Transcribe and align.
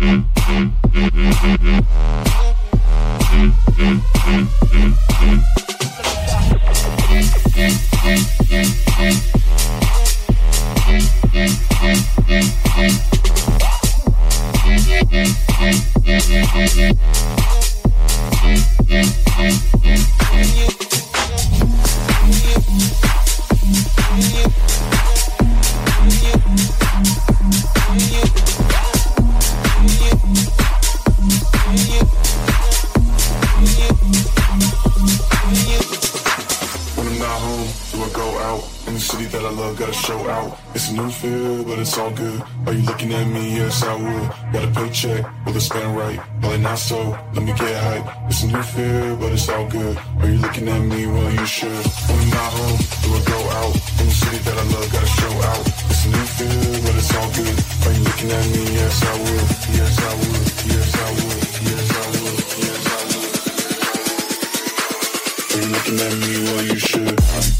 Yeah. 0.00 0.30
go 40.22 40.30
out. 40.30 40.58
It's 40.74 40.90
a 40.90 40.94
new 40.94 41.10
feel, 41.10 41.64
but 41.64 41.78
it's 41.78 41.96
all 41.98 42.10
good. 42.10 42.42
Are 42.66 42.72
you 42.72 42.82
looking 42.82 43.12
at 43.12 43.26
me? 43.26 43.56
Yes, 43.56 43.82
I 43.82 43.94
would. 43.94 44.30
Got 44.52 44.64
a 44.64 44.70
paycheck, 44.78 45.24
will 45.44 45.56
it 45.56 45.60
spend 45.60 45.96
right? 45.96 46.20
Probably 46.40 46.58
not 46.58 46.78
so, 46.78 46.98
let 47.34 47.42
me 47.44 47.52
get 47.52 47.82
hype. 47.84 48.06
It's 48.28 48.42
a 48.42 48.46
new 48.46 48.62
feel, 48.62 49.16
but 49.16 49.32
it's 49.32 49.48
all 49.48 49.66
good. 49.68 49.96
Are 50.20 50.28
you 50.28 50.38
looking 50.38 50.68
at 50.68 50.80
me? 50.80 51.06
Well, 51.06 51.32
you 51.32 51.46
should. 51.46 51.84
When 52.08 52.18
I'm 52.20 52.30
not 52.30 52.52
home, 52.58 52.78
do 53.02 53.08
I 53.18 53.20
go 53.34 53.40
out? 53.60 53.74
In 54.00 54.06
the 54.06 54.14
city 54.22 54.38
that 54.46 54.56
I 54.62 54.64
love, 54.74 54.92
gotta 54.92 55.10
show 55.20 55.34
out. 55.50 55.64
It's 55.90 56.04
a 56.06 56.08
new 56.08 56.26
feel, 56.36 56.72
but 56.84 56.94
it's 57.00 57.12
all 57.16 57.30
good. 57.40 57.56
Are 57.86 57.92
you 57.96 58.02
looking 58.08 58.30
at 58.38 58.46
me? 58.54 58.62
Yes, 58.80 58.96
I 59.02 59.14
would. 59.24 59.48
Yes, 59.78 59.94
I 60.00 60.12
would. 60.20 60.46
Yes, 60.72 60.88
I 60.94 61.08
would. 61.16 61.42
Yes, 61.70 61.86
I 62.00 62.04
would. 62.20 62.38
Yes, 62.66 62.82
I 62.94 63.00
would. 63.08 63.32
Are 65.52 65.60
you 65.62 65.68
looking 65.74 65.98
at 66.06 66.14
me? 66.22 66.32
Well, 66.44 66.64
you 66.64 66.78
should. 66.78 67.59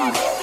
rock. 0.00 0.39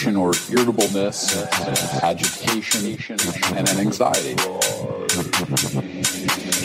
Agitation, 0.00 0.16
or 0.16 0.32
irritableness, 0.50 1.36
agitation, 2.02 2.96
and 3.56 3.68
an 3.68 3.78
anxiety. 3.78 4.36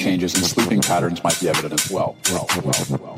Changes 0.01 0.35
in 0.35 0.43
sleeping 0.43 0.81
patterns 0.81 1.23
might 1.23 1.39
be 1.39 1.49
evident 1.49 1.73
as 1.73 1.91
well. 1.91 2.15
well, 2.31 2.47
well, 2.63 2.85
well, 2.99 3.17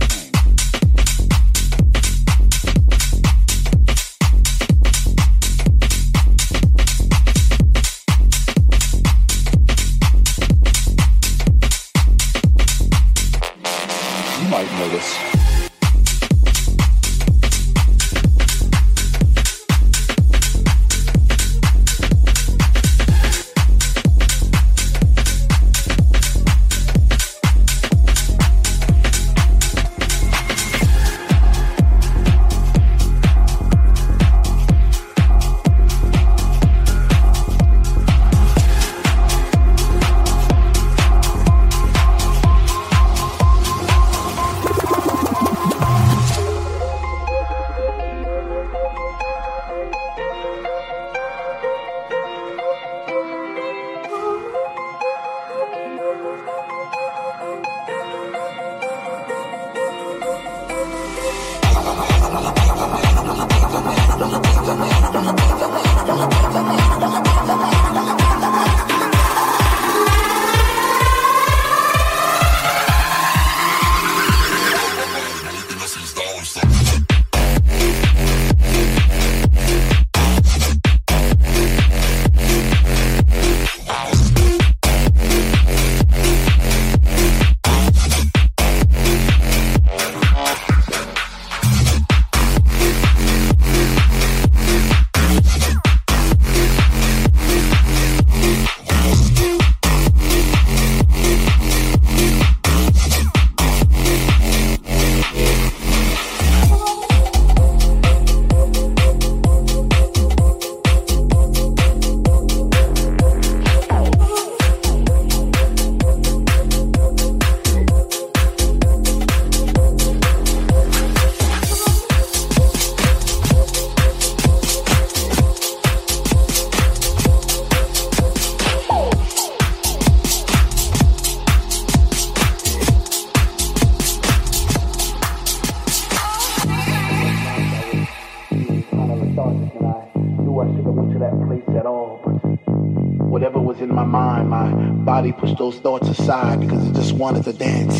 those 145.61 145.77
thoughts 145.77 146.09
aside 146.09 146.59
because 146.59 146.89
it 146.89 146.95
just 146.95 147.13
wanted 147.13 147.43
to 147.43 147.53
dance. 147.53 147.95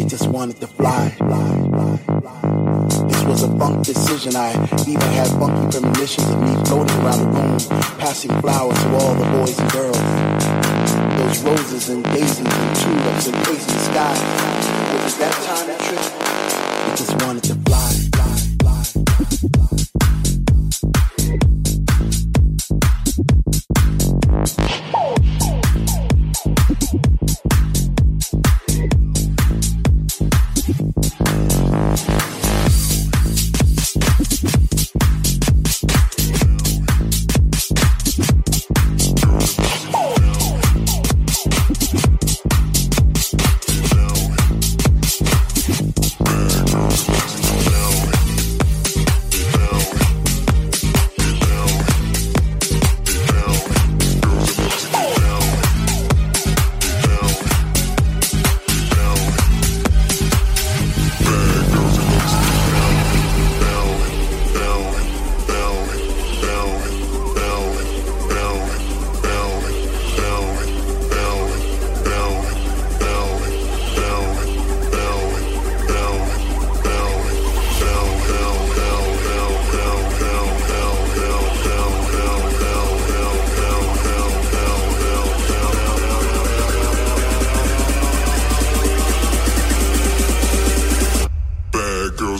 It 0.00 0.08
just 0.08 0.28
wanted 0.28 0.58
to 0.62 0.66
fly, 0.66 1.10
fly, 1.18 1.68
fly, 1.68 2.20
fly. 2.22 3.06
This 3.06 3.22
was 3.24 3.42
a 3.42 3.58
funk 3.58 3.84
decision. 3.84 4.34
I 4.34 4.52
even 4.88 5.08
had 5.12 5.28
funky 5.36 5.78
premonitions 5.78 6.26
of 6.30 6.40
me 6.40 6.54
floating 6.64 6.96
around 7.04 7.20
the 7.20 7.28
room, 7.38 7.58
passing 7.98 8.30
flowers 8.40 8.78
to 8.82 8.94
all 8.94 9.14
the 9.14 9.28
boys 9.36 9.58
and 9.58 9.70
girls. 9.72 9.98
Those 11.18 11.42
roses 11.44 11.90
and 11.90 12.02
daisies 12.02 12.38
and 12.40 12.76
tulips 12.80 13.26
and 13.26 13.36
crazy 13.44 13.78
skies. 13.88 14.20
Was 15.04 15.14
it 15.14 15.18
that 15.20 15.36
time 15.44 15.66
that 15.66 15.80
trip? 15.80 16.24
Work 16.88 17.42
that 17.42 17.64
baby, 17.64 18.08
I 18.14 18.22
like 18.72 18.92
that 18.94 19.68
thing. 19.68 19.73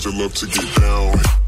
You 0.05 0.11
better 0.13 0.29
to 0.29 0.47
get 0.47 0.75
booty 0.77 1.44